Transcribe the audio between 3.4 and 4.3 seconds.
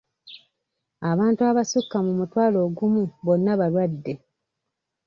balwadde.